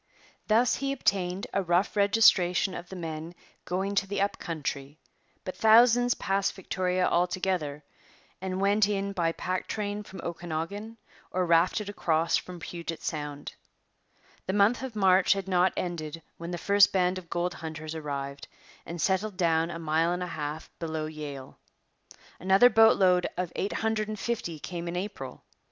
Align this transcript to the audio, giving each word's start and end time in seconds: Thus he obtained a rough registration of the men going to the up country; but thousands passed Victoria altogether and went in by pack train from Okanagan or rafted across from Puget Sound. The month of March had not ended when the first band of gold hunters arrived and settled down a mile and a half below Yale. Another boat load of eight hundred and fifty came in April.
Thus 0.47 0.77
he 0.77 0.91
obtained 0.93 1.45
a 1.53 1.61
rough 1.61 1.95
registration 1.95 2.73
of 2.73 2.89
the 2.89 2.95
men 2.95 3.35
going 3.65 3.93
to 3.93 4.07
the 4.07 4.19
up 4.19 4.39
country; 4.39 4.97
but 5.45 5.55
thousands 5.55 6.15
passed 6.15 6.53
Victoria 6.55 7.07
altogether 7.07 7.83
and 8.41 8.59
went 8.59 8.89
in 8.89 9.13
by 9.13 9.31
pack 9.31 9.67
train 9.67 10.01
from 10.01 10.19
Okanagan 10.23 10.97
or 11.29 11.45
rafted 11.45 11.87
across 11.87 12.35
from 12.35 12.59
Puget 12.59 13.03
Sound. 13.03 13.53
The 14.47 14.53
month 14.53 14.81
of 14.81 14.95
March 14.95 15.33
had 15.33 15.47
not 15.47 15.71
ended 15.77 16.23
when 16.37 16.49
the 16.49 16.57
first 16.57 16.91
band 16.91 17.19
of 17.19 17.29
gold 17.29 17.53
hunters 17.53 17.93
arrived 17.93 18.47
and 18.87 18.99
settled 18.99 19.37
down 19.37 19.69
a 19.69 19.77
mile 19.77 20.11
and 20.11 20.23
a 20.23 20.33
half 20.33 20.71
below 20.79 21.05
Yale. 21.05 21.59
Another 22.39 22.71
boat 22.71 22.97
load 22.97 23.27
of 23.37 23.53
eight 23.55 23.73
hundred 23.73 24.07
and 24.07 24.17
fifty 24.19 24.57
came 24.57 24.87
in 24.87 24.95
April. 24.95 25.43